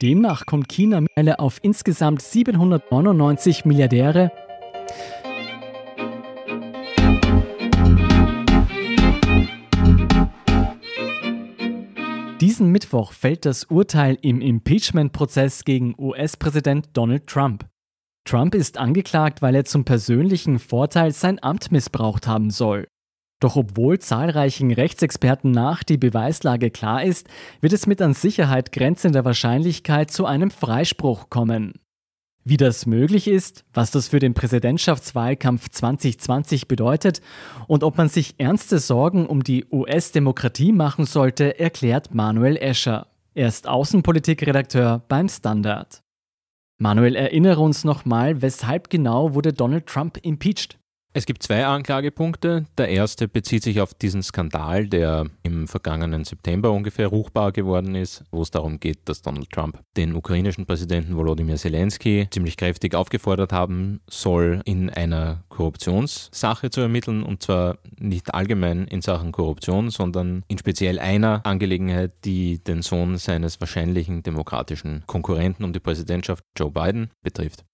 [0.00, 4.30] Demnach kommt China mittlerweile auf insgesamt 799 Milliardäre.
[12.40, 17.66] Diesen Mittwoch fällt das Urteil im Impeachment-Prozess gegen US-Präsident Donald Trump.
[18.24, 22.86] Trump ist angeklagt, weil er zum persönlichen Vorteil sein Amt missbraucht haben soll.
[23.40, 27.28] Doch obwohl zahlreichen Rechtsexperten nach die Beweislage klar ist,
[27.60, 31.74] wird es mit an Sicherheit grenzender Wahrscheinlichkeit zu einem Freispruch kommen.
[32.44, 37.20] Wie das möglich ist, was das für den Präsidentschaftswahlkampf 2020 bedeutet
[37.66, 43.06] und ob man sich ernste Sorgen um die US-Demokratie machen sollte, erklärt Manuel Escher.
[43.34, 46.02] Er ist Außenpolitikredakteur beim Standard.
[46.78, 50.78] Manuel, erinnere uns nochmal, weshalb genau wurde Donald Trump impeached?
[51.18, 52.66] Es gibt zwei Anklagepunkte.
[52.78, 58.22] Der erste bezieht sich auf diesen Skandal, der im vergangenen September ungefähr ruchbar geworden ist,
[58.30, 63.52] wo es darum geht, dass Donald Trump den ukrainischen Präsidenten Volodymyr Zelensky ziemlich kräftig aufgefordert
[63.52, 70.44] haben soll, in einer Korruptionssache zu ermitteln und zwar nicht allgemein in Sachen Korruption, sondern
[70.46, 76.70] in speziell einer Angelegenheit, die den Sohn seines wahrscheinlichen demokratischen Konkurrenten um die Präsidentschaft Joe
[76.70, 77.64] Biden betrifft.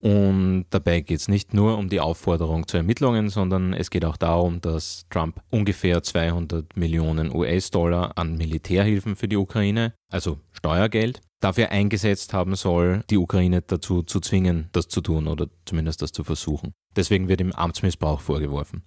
[0.00, 4.16] Und dabei geht es nicht nur um die Aufforderung zu Ermittlungen, sondern es geht auch
[4.16, 11.70] darum, dass Trump ungefähr 200 Millionen US-Dollar an Militärhilfen für die Ukraine, also Steuergeld, dafür
[11.70, 16.22] eingesetzt haben soll, die Ukraine dazu zu zwingen, das zu tun oder zumindest das zu
[16.22, 16.72] versuchen.
[16.96, 18.84] Deswegen wird ihm Amtsmissbrauch vorgeworfen.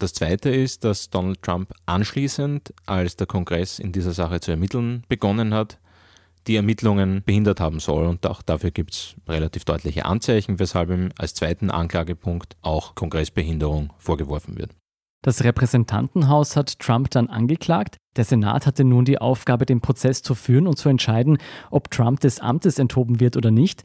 [0.00, 5.04] Das Zweite ist, dass Donald Trump anschließend, als der Kongress in dieser Sache zu ermitteln
[5.08, 5.78] begonnen hat,
[6.46, 8.06] die Ermittlungen behindert haben soll.
[8.06, 13.92] Und auch dafür gibt es relativ deutliche Anzeichen, weshalb ihm als zweiten Anklagepunkt auch Kongressbehinderung
[13.98, 14.72] vorgeworfen wird.
[15.22, 17.98] Das Repräsentantenhaus hat Trump dann angeklagt.
[18.16, 21.38] Der Senat hatte nun die Aufgabe, den Prozess zu führen und zu entscheiden,
[21.70, 23.82] ob Trump des Amtes enthoben wird oder nicht.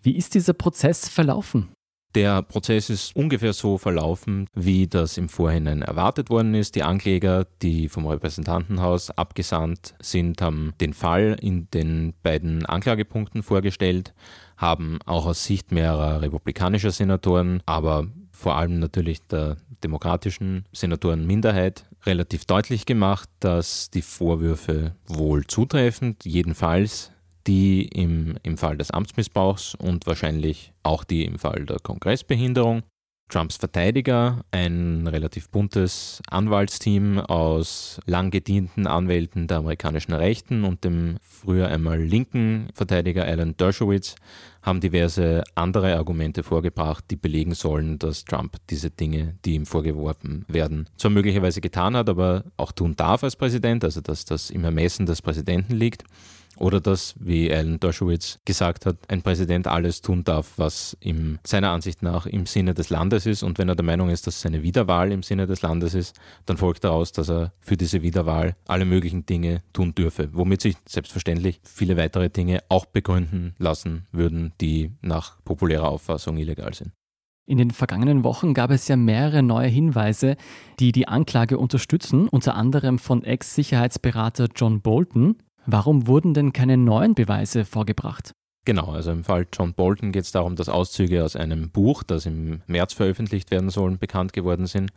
[0.00, 1.68] Wie ist dieser Prozess verlaufen?
[2.16, 6.74] Der Prozess ist ungefähr so verlaufen, wie das im Vorhinein erwartet worden ist.
[6.74, 14.14] Die Ankläger, die vom Repräsentantenhaus abgesandt sind, haben den Fall in den beiden Anklagepunkten vorgestellt,
[14.56, 22.46] haben auch aus Sicht mehrerer republikanischer Senatoren, aber vor allem natürlich der demokratischen Senatorenminderheit relativ
[22.46, 27.12] deutlich gemacht, dass die Vorwürfe wohl zutreffend, jedenfalls
[27.46, 32.82] die im, im Fall des Amtsmissbrauchs und wahrscheinlich auch die im Fall der Kongressbehinderung.
[33.28, 41.16] Trumps Verteidiger, ein relativ buntes Anwaltsteam aus lang gedienten Anwälten der amerikanischen Rechten und dem
[41.20, 44.14] früher einmal linken Verteidiger Alan Dershowitz,
[44.62, 50.44] haben diverse andere Argumente vorgebracht, die belegen sollen, dass Trump diese Dinge, die ihm vorgeworfen
[50.46, 54.62] werden, zwar möglicherweise getan hat, aber auch tun darf als Präsident, also dass das im
[54.62, 56.04] Ermessen des Präsidenten liegt.
[56.56, 61.70] Oder dass, wie Alan Dershowitz gesagt hat, ein Präsident alles tun darf, was ihm seiner
[61.70, 63.42] Ansicht nach im Sinne des Landes ist.
[63.42, 66.56] Und wenn er der Meinung ist, dass seine Wiederwahl im Sinne des Landes ist, dann
[66.56, 70.30] folgt daraus, dass er für diese Wiederwahl alle möglichen Dinge tun dürfe.
[70.32, 76.72] Womit sich selbstverständlich viele weitere Dinge auch begründen lassen würden, die nach populärer Auffassung illegal
[76.72, 76.92] sind.
[77.48, 80.36] In den vergangenen Wochen gab es ja mehrere neue Hinweise,
[80.80, 85.36] die die Anklage unterstützen, unter anderem von Ex-Sicherheitsberater John Bolton.
[85.66, 88.32] Warum wurden denn keine neuen Beweise vorgebracht?
[88.66, 92.26] Genau, also im Fall John Bolton geht es darum, dass Auszüge aus einem Buch, das
[92.26, 94.90] im März veröffentlicht werden soll, bekannt geworden sind.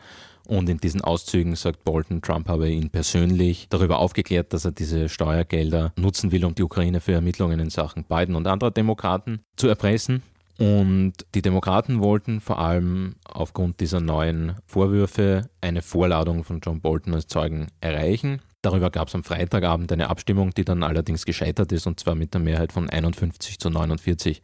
[0.48, 5.08] Und in diesen Auszügen sagt Bolton, Trump habe ihn persönlich darüber aufgeklärt, dass er diese
[5.08, 9.68] Steuergelder nutzen will, um die Ukraine für Ermittlungen in Sachen Biden und anderer Demokraten zu
[9.68, 10.24] erpressen.
[10.58, 17.14] Und die Demokraten wollten vor allem aufgrund dieser neuen Vorwürfe eine Vorladung von John Bolton
[17.14, 18.42] als Zeugen erreichen.
[18.62, 22.34] Darüber gab es am Freitagabend eine Abstimmung, die dann allerdings gescheitert ist, und zwar mit
[22.34, 24.42] der Mehrheit von 51 zu 49.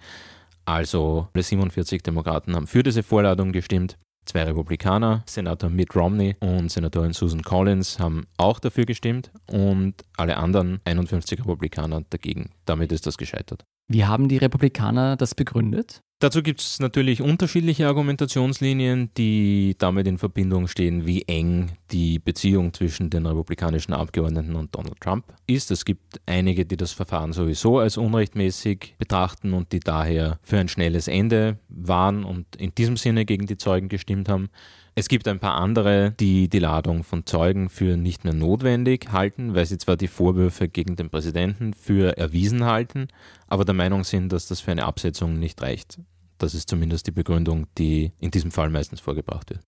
[0.66, 3.98] Also alle 47 Demokraten haben für diese Vorladung gestimmt.
[4.26, 10.38] Zwei Republikaner, Senator Mitt Romney und Senatorin Susan Collins, haben auch dafür gestimmt und alle
[10.38, 12.50] anderen 51 Republikaner dagegen.
[12.66, 13.64] Damit ist das gescheitert.
[13.88, 16.02] Wie haben die Republikaner das begründet?
[16.20, 22.74] Dazu gibt es natürlich unterschiedliche Argumentationslinien, die damit in Verbindung stehen, wie eng die Beziehung
[22.74, 25.72] zwischen den republikanischen Abgeordneten und Donald Trump ist.
[25.72, 30.70] Es gibt einige, die das Verfahren sowieso als unrechtmäßig betrachten und die daher für ein
[30.70, 34.50] schnelles Ende waren und in diesem Sinne gegen die Zeugen gestimmt haben.
[34.98, 39.54] Es gibt ein paar andere, die die Ladung von Zeugen für nicht mehr notwendig halten,
[39.54, 43.10] weil sie zwar die Vorwürfe gegen den Präsidenten für erwiesen halten,
[43.48, 46.00] aber der Meinung sind, dass das für eine Absetzung nicht reicht.
[46.38, 49.60] Das ist zumindest die Begründung, die in diesem Fall meistens vorgebracht wird.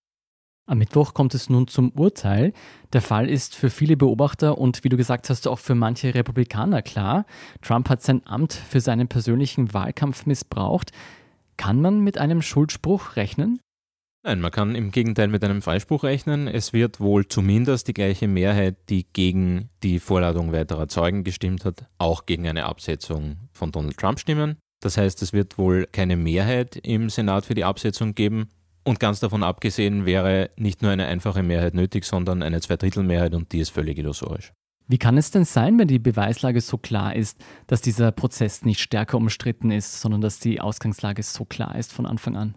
[0.65, 2.53] Am Mittwoch kommt es nun zum Urteil.
[2.93, 6.81] Der Fall ist für viele Beobachter und wie du gesagt hast, auch für manche Republikaner
[6.81, 7.25] klar.
[7.61, 10.91] Trump hat sein Amt für seinen persönlichen Wahlkampf missbraucht.
[11.57, 13.59] Kann man mit einem Schuldspruch rechnen?
[14.27, 16.49] Nein, man kann im Gegenteil mit einem Freispruch rechnen.
[16.49, 21.85] Es wird wohl zumindest die gleiche Mehrheit, die gegen die Vorladung weiterer Zeugen gestimmt hat,
[21.97, 24.57] auch gegen eine Absetzung von Donald Trump stimmen.
[24.81, 28.49] Das heißt, es wird wohl keine Mehrheit im Senat für die Absetzung geben.
[28.83, 33.53] Und ganz davon abgesehen wäre nicht nur eine einfache Mehrheit nötig, sondern eine Zweidrittelmehrheit und
[33.53, 34.51] die ist völlig illusorisch.
[34.89, 38.81] Wie kann es denn sein, wenn die Beweislage so klar ist, dass dieser Prozess nicht
[38.81, 42.55] stärker umstritten ist, sondern dass die Ausgangslage so klar ist von Anfang an?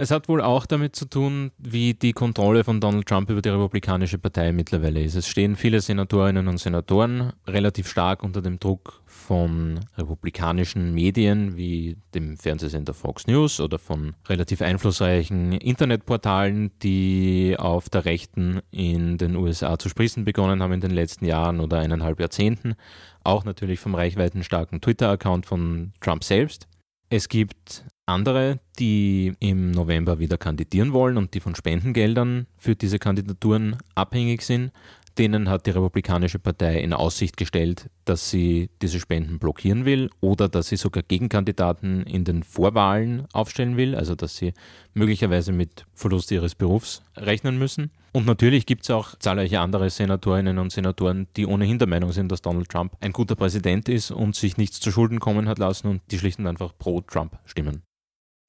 [0.00, 3.48] Es hat wohl auch damit zu tun, wie die Kontrolle von Donald Trump über die
[3.48, 5.16] Republikanische Partei mittlerweile ist.
[5.16, 11.96] Es stehen viele Senatorinnen und Senatoren relativ stark unter dem Druck von republikanischen Medien wie
[12.14, 19.34] dem Fernsehsender Fox News oder von relativ einflussreichen Internetportalen, die auf der Rechten in den
[19.34, 22.76] USA zu sprießen begonnen haben in den letzten Jahren oder eineinhalb Jahrzehnten.
[23.24, 26.68] Auch natürlich vom reichweitenstarken Twitter-Account von Trump selbst.
[27.10, 32.98] Es gibt andere, die im November wieder kandidieren wollen und die von Spendengeldern für diese
[32.98, 34.72] Kandidaturen abhängig sind.
[35.18, 40.48] Denen hat die Republikanische Partei in Aussicht gestellt, dass sie diese Spenden blockieren will oder
[40.48, 44.54] dass sie sogar Gegenkandidaten in den Vorwahlen aufstellen will, also dass sie
[44.94, 47.90] möglicherweise mit Verlust ihres Berufs rechnen müssen.
[48.12, 52.30] Und natürlich gibt es auch zahlreiche andere Senatorinnen und Senatoren, die ohnehin der Meinung sind,
[52.30, 55.88] dass Donald Trump ein guter Präsident ist und sich nichts zu Schulden kommen hat lassen
[55.88, 57.82] und die schlicht und einfach pro Trump stimmen.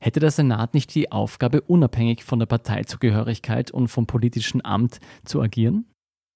[0.02, 5.42] Hätte der Senat nicht die Aufgabe, unabhängig von der Parteizugehörigkeit und vom politischen Amt zu
[5.42, 5.86] agieren?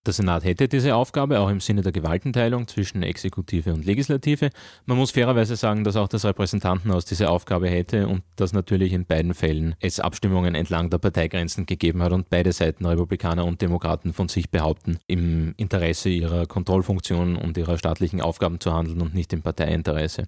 [0.05, 4.49] Der Senat hätte diese Aufgabe auch im Sinne der Gewaltenteilung zwischen Exekutive und Legislative.
[4.85, 9.05] Man muss fairerweise sagen, dass auch das Repräsentantenhaus diese Aufgabe hätte und dass natürlich in
[9.05, 14.11] beiden Fällen es Abstimmungen entlang der Parteigrenzen gegeben hat und beide Seiten, Republikaner und Demokraten,
[14.11, 19.31] von sich behaupten, im Interesse ihrer Kontrollfunktion und ihrer staatlichen Aufgaben zu handeln und nicht
[19.31, 20.27] im Parteiinteresse.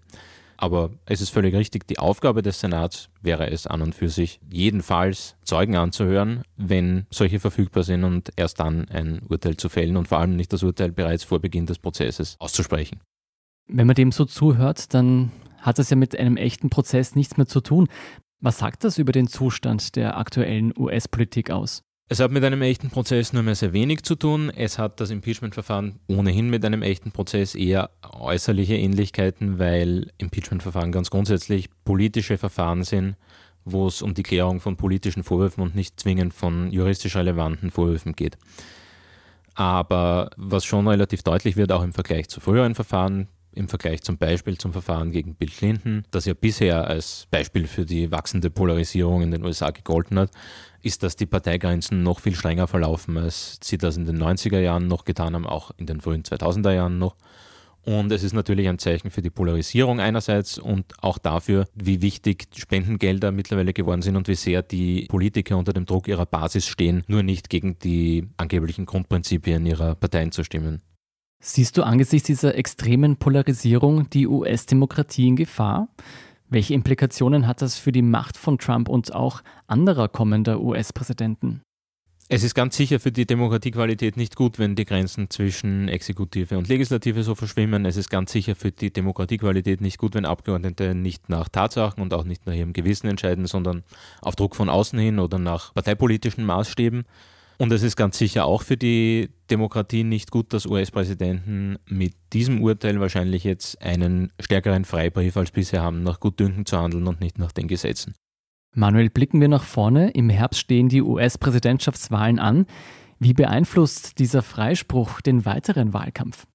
[0.57, 4.40] Aber es ist völlig richtig, die Aufgabe des Senats wäre es an und für sich,
[4.50, 10.07] jedenfalls Zeugen anzuhören, wenn solche verfügbar sind und erst dann ein Urteil zu fällen und
[10.07, 13.02] vor allem nicht das Urteil bereits vor Beginn des Prozesses auszusprechen.
[13.68, 17.48] Wenn man dem so zuhört, dann hat es ja mit einem echten Prozess nichts mehr
[17.48, 17.88] zu tun.
[18.40, 21.84] Was sagt das über den Zustand der aktuellen US-Politik aus?
[22.07, 24.52] Es hat mit einem echten Prozess nur mehr sehr wenig zu tun.
[24.52, 31.10] Es hat das Impeachment-Verfahren ohnehin mit einem echten Prozess eher äußerliche Ähnlichkeiten, weil Impeachment-Verfahren ganz
[31.10, 33.16] grundsätzlich politische Verfahren sind,
[33.63, 38.13] wo es um die Klärung von politischen Vorwürfen und nicht zwingend von juristisch relevanten Vorwürfen
[38.13, 38.38] geht.
[39.56, 44.18] Aber was schon relativ deutlich wird, auch im Vergleich zu früheren Verfahren, im Vergleich zum
[44.18, 49.22] Beispiel zum Verfahren gegen Bill Clinton, das ja bisher als Beispiel für die wachsende Polarisierung
[49.22, 50.31] in den USA gegolten hat,
[50.81, 54.88] ist, dass die Parteigrenzen noch viel strenger verlaufen, als sie das in den 90er Jahren
[54.88, 57.16] noch getan haben, auch in den frühen 2000er Jahren noch.
[57.86, 62.48] Und es ist natürlich ein Zeichen für die Polarisierung einerseits und auch dafür, wie wichtig
[62.56, 67.04] Spendengelder mittlerweile geworden sind und wie sehr die Politiker unter dem Druck ihrer Basis stehen,
[67.08, 70.81] nur nicht gegen die angeblichen Grundprinzipien ihrer Parteien zu stimmen.
[71.48, 75.90] Siehst du angesichts dieser extremen Polarisierung die US-Demokratie in Gefahr?
[76.50, 81.62] Welche Implikationen hat das für die Macht von Trump und auch anderer kommender US-Präsidenten?
[82.30, 86.68] Es ist ganz sicher für die Demokratiequalität nicht gut, wenn die Grenzen zwischen Exekutive und
[86.68, 87.86] Legislative so verschwimmen.
[87.86, 92.12] Es ist ganz sicher für die Demokratiequalität nicht gut, wenn Abgeordnete nicht nach Tatsachen und
[92.16, 93.84] auch nicht nach ihrem Gewissen entscheiden, sondern
[94.20, 97.06] auf Druck von außen hin oder nach parteipolitischen Maßstäben.
[97.58, 102.62] Und es ist ganz sicher auch für die Demokratie nicht gut, dass US-Präsidenten mit diesem
[102.62, 107.40] Urteil wahrscheinlich jetzt einen stärkeren Freibrief als bisher haben, nach Gutdünken zu handeln und nicht
[107.40, 108.14] nach den Gesetzen.
[108.76, 110.10] Manuel, blicken wir nach vorne.
[110.10, 112.66] Im Herbst stehen die US-Präsidentschaftswahlen an.
[113.20, 116.46] Wie beeinflusst dieser Freispruch den weiteren Wahlkampf?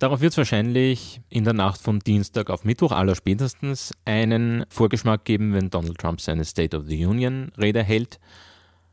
[0.00, 5.24] Darauf wird es wahrscheinlich in der Nacht von Dienstag auf Mittwoch aller spätestens einen Vorgeschmack
[5.24, 8.18] geben, wenn Donald Trump seine State of the Union Rede hält.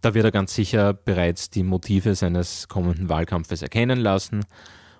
[0.08, 4.46] Da wird er ganz sicher bereits die Motive seines kommenden Wahlkampfes erkennen lassen.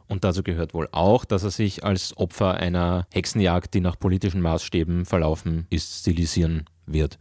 [0.08, 4.42] Und dazu gehört wohl auch, dass er sich als Opfer einer Hexenjagd, die nach politischen
[4.42, 7.20] Maßstäben verlaufen ist, stilisieren wird.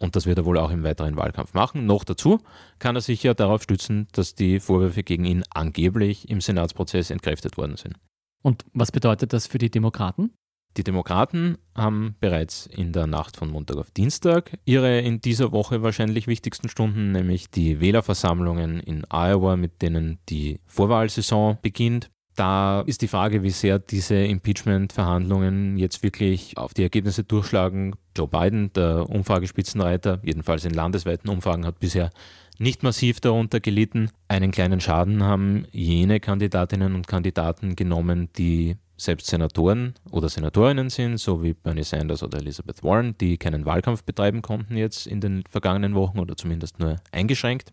[0.00, 1.86] Und das wird er wohl auch im weiteren Wahlkampf machen.
[1.86, 2.40] Noch dazu
[2.80, 7.56] kann er sich ja darauf stützen, dass die Vorwürfe gegen ihn angeblich im Senatsprozess entkräftet
[7.56, 7.94] worden sind.
[8.42, 10.32] Und was bedeutet das für die Demokraten?
[10.76, 15.82] Die Demokraten haben bereits in der Nacht von Montag auf Dienstag ihre in dieser Woche
[15.82, 22.10] wahrscheinlich wichtigsten Stunden, nämlich die Wählerversammlungen in Iowa, mit denen die Vorwahlsaison beginnt.
[22.36, 27.96] Da ist die Frage, wie sehr diese Impeachment-Verhandlungen jetzt wirklich auf die Ergebnisse durchschlagen.
[28.16, 32.10] Joe Biden, der Umfragespitzenreiter, jedenfalls in landesweiten Umfragen, hat bisher
[32.58, 34.10] nicht massiv darunter gelitten.
[34.28, 41.18] Einen kleinen Schaden haben jene Kandidatinnen und Kandidaten genommen, die selbst Senatoren oder Senatorinnen sind,
[41.18, 45.44] so wie Bernie Sanders oder Elizabeth Warren, die keinen Wahlkampf betreiben konnten jetzt in den
[45.48, 47.72] vergangenen Wochen oder zumindest nur eingeschränkt.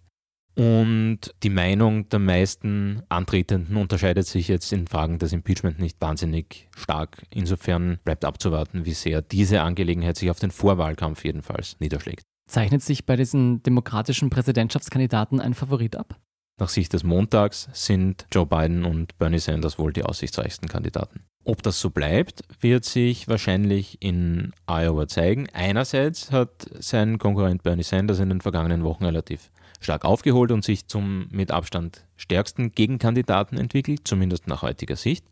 [0.56, 6.68] Und die Meinung der meisten Antretenden unterscheidet sich jetzt in Fragen des Impeachment nicht wahnsinnig
[6.76, 7.22] stark.
[7.30, 12.24] Insofern bleibt abzuwarten, wie sehr diese Angelegenheit sich auf den Vorwahlkampf jedenfalls niederschlägt.
[12.50, 16.20] Zeichnet sich bei diesen demokratischen Präsidentschaftskandidaten ein Favorit ab?
[16.60, 21.22] Nach Sicht des Montags sind Joe Biden und Bernie Sanders wohl die aussichtsreichsten Kandidaten.
[21.44, 25.48] Ob das so bleibt, wird sich wahrscheinlich in Iowa zeigen.
[25.54, 30.88] Einerseits hat sein Konkurrent Bernie Sanders in den vergangenen Wochen relativ stark aufgeholt und sich
[30.88, 35.26] zum mit Abstand stärksten Gegenkandidaten entwickelt, zumindest nach heutiger Sicht.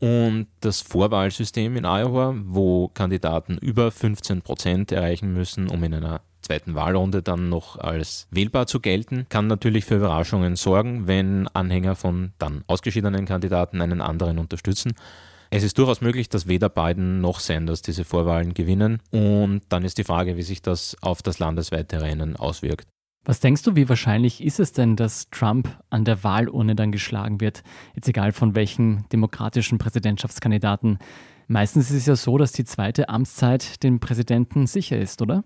[0.00, 6.22] Und das Vorwahlsystem in Iowa, wo Kandidaten über 15 Prozent erreichen müssen, um in einer
[6.40, 11.94] zweiten Wahlrunde dann noch als wählbar zu gelten, kann natürlich für Überraschungen sorgen, wenn Anhänger
[11.94, 14.92] von dann ausgeschiedenen Kandidaten einen anderen unterstützen.
[15.50, 19.96] Es ist durchaus möglich, dass weder Biden noch Sanders diese Vorwahlen gewinnen und dann ist
[19.98, 22.86] die Frage, wie sich das auf das landesweite Rennen auswirkt.
[23.24, 27.40] Was denkst du, wie wahrscheinlich ist es denn, dass Trump an der Wahlurne dann geschlagen
[27.40, 27.62] wird?
[27.94, 30.98] Jetzt egal von welchem demokratischen Präsidentschaftskandidaten.
[31.46, 35.44] Meistens ist es ja so, dass die zweite Amtszeit dem Präsidenten sicher ist, oder?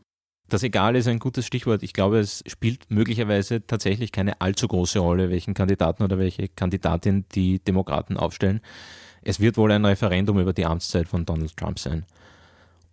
[0.53, 1.83] Das Egal ist ein gutes Stichwort.
[1.83, 7.25] Ich glaube, es spielt möglicherweise tatsächlich keine allzu große Rolle, welchen Kandidaten oder welche Kandidatin
[7.35, 8.61] die Demokraten aufstellen.
[9.23, 12.05] Es wird wohl ein Referendum über die Amtszeit von Donald Trump sein.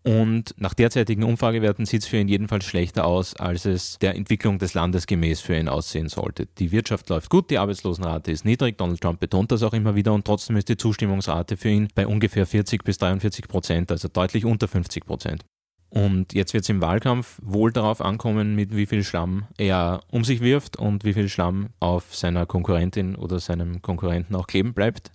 [0.04, 4.58] Und nach derzeitigen Umfragewerten sieht es für ihn jedenfalls schlechter aus, als es der Entwicklung
[4.58, 6.48] des Landes gemäß für ihn aussehen sollte.
[6.60, 10.13] Die Wirtschaft läuft gut, die Arbeitslosenrate ist niedrig, Donald Trump betont das auch immer wieder
[10.13, 14.46] und trotzdem ist die Zustimmungsrate für ihn bei ungefähr 40 bis 43 Prozent, also deutlich
[14.46, 15.44] unter 50 Prozent.
[15.89, 20.24] Und jetzt wird es im Wahlkampf wohl darauf ankommen, mit wie viel Schlamm er um
[20.24, 25.12] sich wirft und wie viel Schlamm auf seiner Konkurrentin oder seinem Konkurrenten auch kleben bleibt.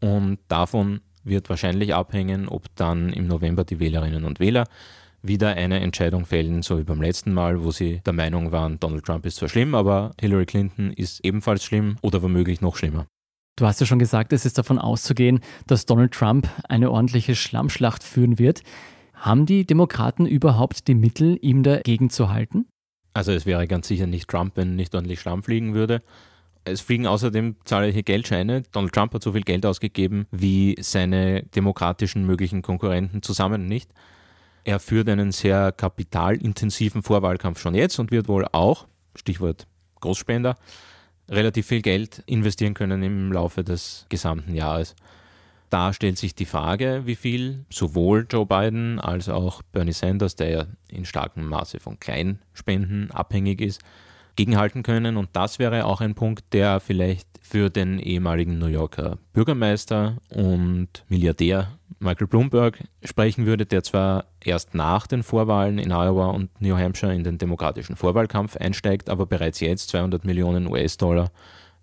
[0.00, 4.64] Und davon wird wahrscheinlich abhängen, ob dann im November die Wählerinnen und Wähler
[5.22, 9.04] wieder eine Entscheidung fällen, so wie beim letzten Mal, wo sie der Meinung waren, Donald
[9.04, 13.06] Trump ist zwar schlimm, aber Hillary Clinton ist ebenfalls schlimm oder womöglich noch schlimmer.
[13.56, 18.04] Du hast ja schon gesagt, es ist davon auszugehen, dass Donald Trump eine ordentliche Schlammschlacht
[18.04, 18.62] führen wird.
[19.18, 22.66] Haben die Demokraten überhaupt die Mittel, ihm dagegen zu halten?
[23.14, 26.02] Also es wäre ganz sicher nicht Trump, wenn nicht ordentlich Schlamm fliegen würde.
[26.64, 28.62] Es fliegen außerdem zahlreiche Geldscheine.
[28.70, 33.90] Donald Trump hat so viel Geld ausgegeben wie seine demokratischen möglichen Konkurrenten zusammen nicht.
[34.64, 39.66] Er führt einen sehr kapitalintensiven Vorwahlkampf schon jetzt und wird wohl auch, Stichwort
[40.00, 40.56] Großspender,
[41.28, 44.94] relativ viel Geld investieren können im Laufe des gesamten Jahres.
[45.70, 50.50] Da stellt sich die Frage, wie viel sowohl Joe Biden als auch Bernie Sanders, der
[50.50, 53.82] ja in starkem Maße von Kleinspenden abhängig ist,
[54.36, 55.16] gegenhalten können.
[55.16, 60.88] Und das wäre auch ein Punkt, der vielleicht für den ehemaligen New Yorker Bürgermeister und
[61.08, 66.76] Milliardär Michael Bloomberg sprechen würde, der zwar erst nach den Vorwahlen in Iowa und New
[66.76, 71.30] Hampshire in den demokratischen Vorwahlkampf einsteigt, aber bereits jetzt 200 Millionen US-Dollar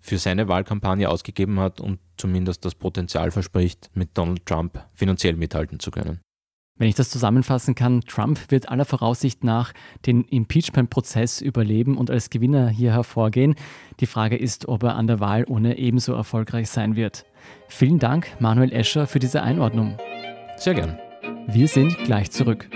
[0.06, 5.80] für seine Wahlkampagne ausgegeben hat und zumindest das Potenzial verspricht, mit Donald Trump finanziell mithalten
[5.80, 6.20] zu können.
[6.78, 9.72] Wenn ich das zusammenfassen kann, Trump wird aller Voraussicht nach
[10.04, 13.54] den Impeachment-Prozess überleben und als Gewinner hier hervorgehen.
[14.00, 17.24] Die Frage ist, ob er an der Wahl ohne ebenso erfolgreich sein wird.
[17.68, 19.96] Vielen Dank, Manuel Escher, für diese Einordnung.
[20.58, 20.98] Sehr gern.
[21.46, 22.68] Wir sind gleich zurück.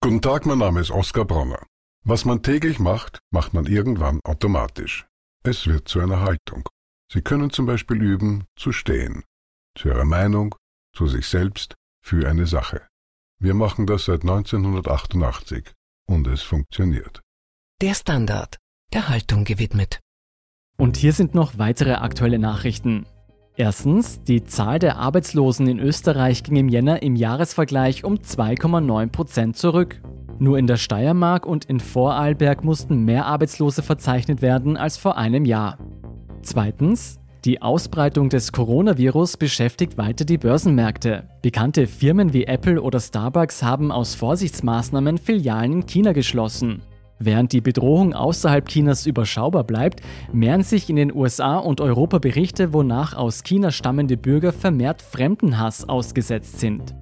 [0.00, 1.58] Guten Tag, mein Name ist Oskar Bronner.
[2.04, 5.06] Was man täglich macht, macht man irgendwann automatisch.
[5.44, 6.68] Es wird zu einer Haltung.
[7.12, 9.24] Sie können zum Beispiel üben, zu stehen,
[9.76, 10.54] zu Ihrer Meinung,
[10.94, 11.74] zu sich selbst,
[12.04, 12.86] für eine Sache.
[13.40, 15.72] Wir machen das seit 1988
[16.08, 17.20] und es funktioniert.
[17.80, 18.58] Der Standard,
[18.92, 20.00] der Haltung gewidmet.
[20.76, 23.06] Und hier sind noch weitere aktuelle Nachrichten.
[23.56, 29.56] Erstens, die Zahl der Arbeitslosen in Österreich ging im Jänner im Jahresvergleich um 2,9 Prozent
[29.56, 30.00] zurück.
[30.38, 35.44] Nur in der Steiermark und in Vorarlberg mussten mehr Arbeitslose verzeichnet werden als vor einem
[35.44, 35.78] Jahr.
[36.42, 41.28] Zweitens, die Ausbreitung des Coronavirus beschäftigt weiter die Börsenmärkte.
[41.42, 46.82] Bekannte Firmen wie Apple oder Starbucks haben aus Vorsichtsmaßnahmen Filialen in China geschlossen.
[47.20, 50.02] Während die Bedrohung außerhalb Chinas überschaubar bleibt,
[50.32, 55.88] mehren sich in den USA und Europa Berichte, wonach aus China stammende Bürger vermehrt Fremdenhass
[55.88, 56.94] ausgesetzt sind.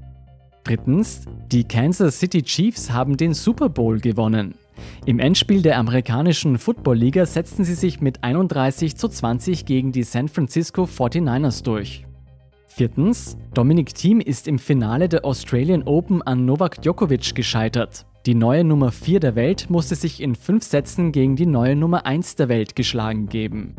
[0.67, 4.57] Drittens, die Kansas City Chiefs haben den Super Bowl gewonnen.
[5.05, 10.27] Im Endspiel der amerikanischen Football-Liga setzten sie sich mit 31 zu 20 gegen die San
[10.27, 12.05] Francisco 49ers durch.
[12.67, 18.05] Viertens, Dominic Thiem ist im Finale der Australian Open an Novak Djokovic gescheitert.
[18.27, 22.07] Die neue Nummer 4 der Welt musste sich in fünf Sätzen gegen die neue Nummer
[22.07, 23.77] 1 der Welt geschlagen geben.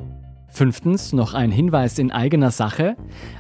[0.47, 2.95] Fünftens noch ein Hinweis in eigener Sache.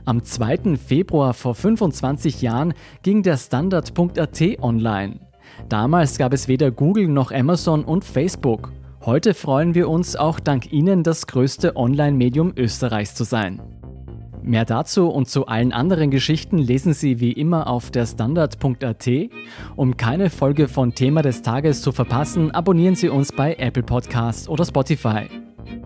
[0.05, 0.77] Am 2.
[0.77, 5.19] Februar vor 25 Jahren ging der Standard.at online.
[5.69, 8.71] Damals gab es weder Google noch Amazon und Facebook.
[9.05, 13.61] Heute freuen wir uns auch dank Ihnen das größte Online-Medium Österreichs zu sein.
[14.43, 19.09] Mehr dazu und zu allen anderen Geschichten lesen Sie wie immer auf der Standard.at.
[19.75, 24.47] Um keine Folge von Thema des Tages zu verpassen, abonnieren Sie uns bei Apple Podcasts
[24.47, 25.27] oder Spotify.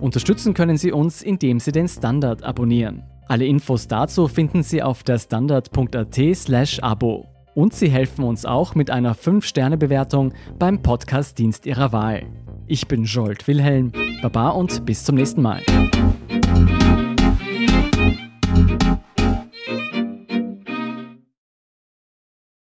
[0.01, 3.03] Unterstützen können Sie uns, indem Sie den Standard abonnieren.
[3.27, 7.27] Alle Infos dazu finden Sie auf der Standard.at/slash Abo.
[7.53, 12.24] Und Sie helfen uns auch mit einer 5-Sterne-Bewertung beim Podcast-Dienst Ihrer Wahl.
[12.65, 13.91] Ich bin Jolt Wilhelm,
[14.22, 15.62] Baba und bis zum nächsten Mal.